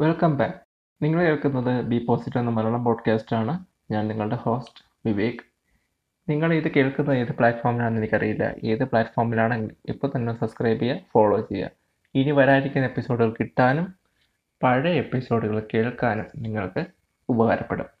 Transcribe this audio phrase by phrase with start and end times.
[0.00, 0.54] Welcome back
[1.02, 3.64] നിങ്ങൾ കേൾക്കുന്നത് B posit എന്ന മലയാളം പോഡ്കാസ്റ്റ് ആണ്.
[3.90, 5.40] ഞാൻ നിങ്ങളുടെ ഹോസ്റ്റ് വിവേക്.
[6.28, 8.54] നിങ്ങൾ ഇത് കേൾക്കുന്നത് ഏത് പ്ലാറ്റ്ഫോമിലാണെന്ന് എനിക്കറിയില്ല.
[8.64, 11.70] ഏത് പ്ലാറ്റ്ഫോമിലാണെങ്കിൽ ഇപ്പോൾ തന്നെ സബ്സ്ക്രൈബ് ചെയ്യുക ഫോളോ ചെയ്യുക.
[12.14, 13.94] ഇനി വരാനിരിക്കുന്ന എപ്പിസോഡുകൾ കിട്ടാനും
[14.62, 16.86] പഴയ എപ്പിസോഡുകൾ കേൾക്കാനും നിങ്ങൾക്ക്
[17.28, 17.99] ഉപകാരപ്പെടും.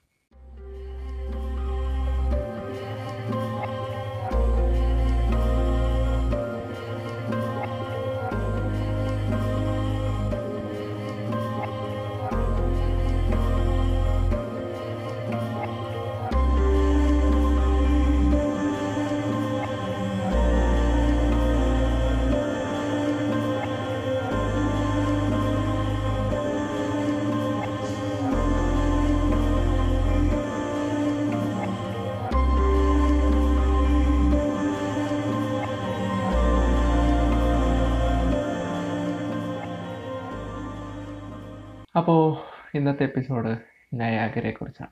[41.96, 42.36] അപ്പോൾ
[42.74, 43.56] ഇന്നത്തെ എപ്പിസോഡ്
[43.94, 44.90] നയാഗരയെ കുറിച്ചാണ്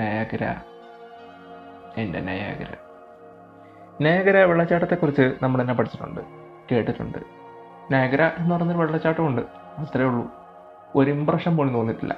[0.00, 0.54] നയാഗര
[1.96, 2.66] എന്റെ നയാഗര.
[4.00, 6.20] നയാഗര വെള്ളച്ചാട്ടത്തെക്കുറിച്ച് നമ്മൾ തന്നെ പഠിച്ചിട്ടുണ്ട്
[6.72, 7.18] കേട്ടിട്ടുണ്ട്.
[7.92, 9.42] നയാഗര എന്ന് പറഞ്ഞൊരു വെള്ളച്ചാട്ടമുണ്ട്
[9.78, 10.30] അത്രേ ഉള്ളൂ.
[10.96, 12.16] ഒരു ഇമ്പ്രഷൻ പോലും തോന്നിയിട്ടില്ല.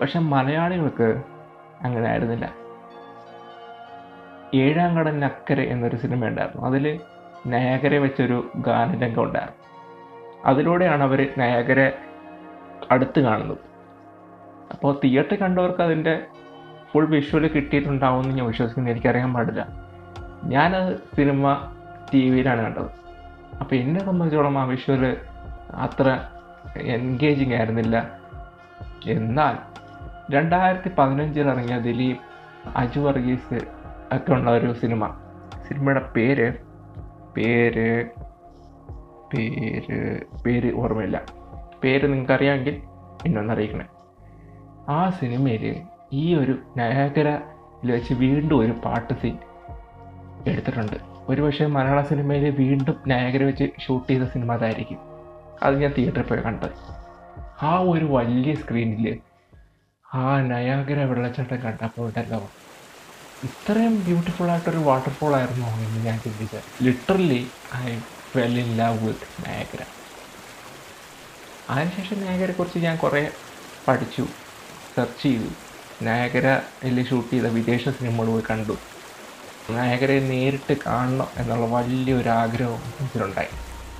[0.00, 1.22] പക്ഷെ മലയാളികൾക്ക്
[1.80, 2.54] അങ്ങനെ ആയിരുന്നില്ല.
[4.54, 6.66] ഏഴാം കടലിനക്കരെ എന്നൊരു സിനിമ ഉണ്ടായിരുന്നു.
[6.66, 7.00] അതിൽ
[7.46, 9.66] നയാഗര വെച്ചൊരു ഗാനരംഗം ഉണ്ടായിരുന്നു.
[10.44, 11.98] അതിലൂടെയാണ് അവർ നയാഗരെ
[12.90, 13.58] അടുത്ത് കാണുന്നത്
[14.72, 16.26] അപ്പോൾ തിയേറ്റർ കണ്ടവർക്ക് അതിന്റെ
[16.92, 18.90] ഫുൾ വിഷ്വൽ കിട്ടിയിട്ടുണ്ടാവുമെന്ന് ഞാൻ വിശ്വസിക്കുന്നു.
[18.90, 19.68] എനിക്കറിയാൻ പാടില്ല.
[20.44, 21.72] ഞാനത് സിനിമ
[22.14, 22.90] ടി വിയിലാണ് കണ്ടത്.
[23.60, 25.16] അപ്പോൾ എന്നെ സംബന്ധിച്ചോളം ആ വിഷ്വൽ
[25.74, 26.20] അത്ര
[26.76, 28.20] എൻഗേജിങ് ആയിരുന്നില്ല.
[29.06, 29.56] എന്നാൽ
[30.34, 32.18] രണ്ടായിരത്തി പതിനഞ്ചിൽ ഇറങ്ങിയ ദിലീപ്
[32.76, 33.54] അജു വർഗീസ്
[34.12, 35.14] ഒക്കെ ഉള്ള ഒരു സിനിമ
[35.68, 36.52] സിനിമയുടെ പേര്
[37.36, 38.04] പേര്
[39.34, 41.39] പേര് പേര് ഓർമ്മയില്ല.
[41.84, 42.82] പേര് നിങ്ങൾക്ക് അറിയാമെങ്കിൽ
[43.26, 43.86] എന്നൊന്ന് അറിയിക്കണേ
[44.88, 49.36] ആ സിനിമയിൽ ഈ ഒരു നയാഗരയിൽ വെച്ച് വീണ്ടും ഒരു പാട്ട് സീൻ
[50.46, 50.96] എടുത്തിട്ടുണ്ട്.
[51.28, 54.98] ഒരുപക്ഷെ മലയാള സിനിമയിൽ വീണ്ടും നയാഗര വെച്ച് ഷൂട്ട് ചെയ്ത സിനിമ അതായിരിക്കും.
[55.62, 56.70] അത് ഞാൻ തിയേറ്ററിൽ പോയി കണ്ടത്.
[57.62, 59.18] ആ ഒരു വലിയ സ്ക്രീനിൽ
[60.14, 62.50] ആ നയാഗര വെള്ളച്ചാട്ടം കണ്ടപ്പോൾ ഉണ്ടല്ലോ
[63.44, 66.62] ഇത്രയും ബ്യൂട്ടിഫുൾ ആയിട്ടൊരു വാട്ടർഫോൾ ആയിരുന്നു എന്ന് ഞാൻ ചിന്തിച്ചത്.
[66.82, 67.96] Literally I
[68.36, 69.82] fell in love with Niagara
[71.70, 73.30] അതിനുശേഷം നായകരെക്കുറിച്ച് ഞാൻ കുറേ
[73.88, 74.24] പഠിച്ചു
[74.94, 75.50] സെർച്ച് ചെയ്തു.
[76.04, 78.76] നായകരയിൽ ഷൂട്ട് ചെയ്ത വിദേശ സിനിമകൾ പോയി കണ്ടു.
[79.70, 83.52] നായകരെ നേരിട്ട് കാണണം എന്നുള്ള വലിയൊരു ആഗ്രഹവും ഇതിലുണ്ടായി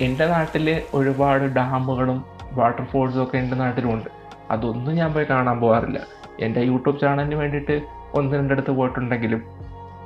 [0.03, 4.09] എന്റെ നാട്ടിൽ ഒരുപാട് ഡാമുകളും വാട്ടർഫോൾസും ഒക്കെ എന്റെ നാട്ടിലുമുണ്ട്
[4.51, 5.99] അതൊന്നും ഞാൻ പോയി കാണാൻ പോകാറില്ല.
[6.39, 7.81] എന്റെ യൂട്യൂബ് ചാനലിന് വേണ്ടിയിട്ട്
[8.13, 9.41] ഒന്ന് രണ്ടിടത്ത് പോയിട്ടുണ്ടെങ്കിലും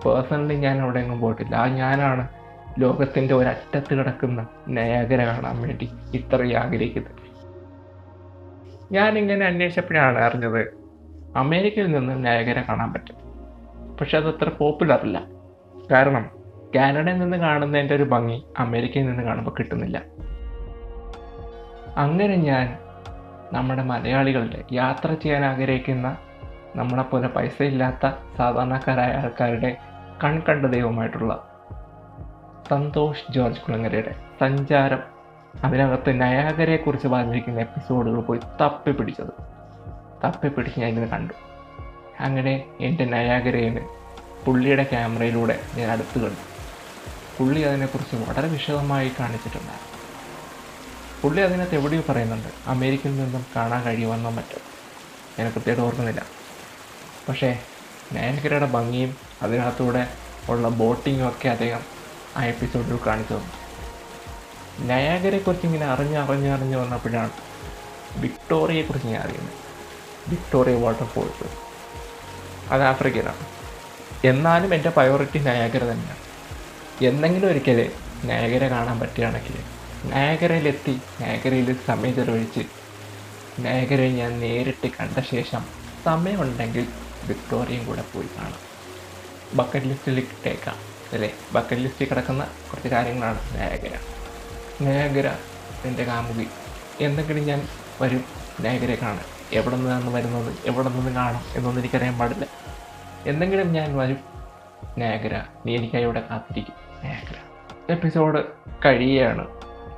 [0.05, 1.55] പേഴ്സണലി ഞാൻ അവിടെ എങ്ങും പോയിട്ടില്ല.
[1.55, 2.27] ആ ഞാനാണ്
[2.79, 7.24] ലോകത്തിന്റെ ഒരറ്റത്ത് കിടക്കുന്ന നയാഗര കാണാൻ വേണ്ടി ഇത്രയും ആഗ്രഹിക്കുന്നത്.
[8.95, 10.61] ഞാനിങ്ങനെ അന്വേഷിച്ചപ്പോഴാണ് അറിഞ്ഞത്
[11.35, 13.15] അമേരിക്കയിൽ നിന്ന് നയകര കാണാൻ പറ്റും.
[13.97, 15.17] പക്ഷെ അത് അത്ര പോപ്പുലർ അല്ല.
[15.91, 16.29] കാരണം
[16.75, 19.97] കാനഡയിൽ നിന്ന് കാണുന്നതിന്റെ ഒരു ഭംഗി അമേരിക്കയിൽ നിന്ന് കാണുമ്പോൾ കിട്ടുന്നില്ല.
[21.97, 22.77] അങ്ങനെ ഞാൻ
[23.53, 26.17] നമ്മുടെ മലയാളികളുടെ യാത്ര ചെയ്യാൻ ആഗ്രഹിക്കുന്ന
[26.75, 29.77] നമ്മളെപ്പോലെ പൈസ ഇല്ലാത്ത സാധാരണക്കാരായ ആൾക്കാരുടെ
[30.23, 31.33] കൺകണ്ട ദൈവമായിട്ടുള്ള
[32.69, 35.14] സന്തോഷ് ജോർജ് കുളങ്ങരയുടെ സഞ്ചാരം
[35.63, 39.45] അതിനകത്ത് നയാഗരയെക്കുറിച്ച് പറഞ്ഞിരിക്കുന്ന എപ്പിസോഡുകൾ പോയി തപ്പി പിടിച്ചത്
[40.23, 41.33] തപ്പി പിടിച്ച് ഞാൻ കണ്ടു.
[42.19, 43.81] അങ്ങനെ എന്റെ നയാഗരയിൽ
[44.45, 46.55] പുള്ളിയുടെ ക്യാമറയിലൂടെ ഞാൻ അടുത്ത് കണ്ടു.
[47.39, 49.95] പുള്ളി അതിനെക്കുറിച്ച് വളരെ വിശദമായി കാണിച്ചിട്ടുണ്ടായിരുന്നു.
[51.21, 54.59] പുള്ളി അതിനകത്ത് എവിടെയോ പറയുന്നുണ്ട് അമേരിക്കയിൽ നിന്നും കാണാൻ കഴിയുമെന്നോ മറ്റോ.
[55.39, 56.25] ഞാൻ കൃത്യമായിട്ട് ഓർക്കുന്നില്ല.
[57.29, 57.59] പക്ഷേ
[58.13, 60.07] നയാഗരയുടെ ഭംഗിയും അതിനകത്തൂടെ
[60.49, 61.79] ഉള്ള ബോട്ടിങ്ങും ഒക്കെ അദ്ദേഹം
[62.37, 63.64] ആ എപ്പിസോഡിൽ കാണിച്ചു തന്നു.
[64.79, 67.29] നയാഗരയെക്കുറിച്ച് ഇങ്ങനെ അറിഞ്ഞ് അറിഞ്ഞ് അറിഞ്ഞ് വന്നപ്പോഴാണ്
[68.17, 69.53] വിക്ടോറിയയെക്കുറിച്ച് ഞാൻ അറിയുന്നത്.
[70.29, 71.49] വിക്ടോറിയ വാട്ടർഫോൾസ്
[72.73, 73.45] അത് ആഫ്രിക്കയിലാണ്.
[74.27, 76.25] എന്നാലും എന്റെ പ്രയോറിറ്റി നയാഗര തന്നെയാണ്.
[77.05, 77.91] എന്തെങ്കിലും ഒരിക്കൽ
[78.23, 79.63] നയാഗര കാണാൻ പറ്റുകയാണെങ്കിൽ
[80.05, 82.61] നയാഗരയിലെത്തി നയാഗരയിൽ സമയം ചെലവഴിച്ച്
[83.59, 85.65] നയാഗരയെ ഞാൻ നേരിട്ട് കണ്ട ശേഷം
[86.05, 86.87] സമയമുണ്ടെങ്കിൽ
[87.23, 88.59] വിക്ടോറിയയും കൂടെ പോയി കാണാം.
[89.53, 90.75] ബക്കറ്റ് ലിസ്റ്റിൽ ഇട്ടേക്കാം.
[91.13, 91.33] അല്ലേ?
[91.51, 93.97] ബക്കറ്റ് ലിസ്റ്റിൽ കിടക്കുന്ന കുറച്ച് കാര്യങ്ങളാണ് നയാഗര
[94.81, 95.31] നയാഗര
[95.85, 96.47] എന്റെ കാമുകി.
[97.01, 97.61] എന്തെങ്കിലും ഞാൻ
[98.01, 98.23] വരും
[98.61, 100.55] നയാഗരയെ കാണാൻ എവിടെ നിന്നാണ് വരുന്നത്?
[100.65, 101.41] എവിടെ നിന്ന് കാണാം?
[101.55, 102.45] എന്നൊന്നും എനിക്കറിയാൻ പാടില്ല.
[103.27, 104.17] എന്തെങ്കിലും ഞാൻ വരും.
[104.97, 106.73] നാഗര നീ എനിക്കായി ഇവിടെ കാത്തിരിക്കും.
[107.09, 107.35] നാഗര
[107.89, 108.43] എപ്പിസോഡ്
[108.85, 109.47] കഴിയുകയാണ്.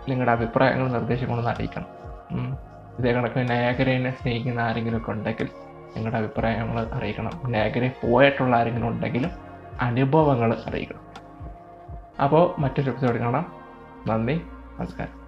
[0.10, 1.86] നിങ്ങളുടെ അഭിപ്രായങ്ങളും നിർദ്ദേശങ്ങളൊന്നും അറിയിക്കണം.
[3.00, 5.50] ഇതേ കണക്ക് നയാഗരനെ സ്നേഹിക്കുന്ന ആരെങ്കിലും ഒക്കെ ഉണ്ടെങ്കിൽ
[5.96, 7.42] നിങ്ങളുടെ അഭിപ്രായങ്ങൾ അറിയിക്കണം.
[7.46, 9.32] നയാഗരയിൽ പോയിട്ടുള്ള ആരെങ്കിലും ഉണ്ടെങ്കിലും
[9.82, 11.02] അനുഭവങ്ങൾ അറിയിക്കണം.
[12.24, 13.54] അപ്പോൾ മറ്റൊരു എപ്പിസോഡ് കാണാം.
[14.08, 14.42] നന്ദി.
[14.80, 15.27] 預かる。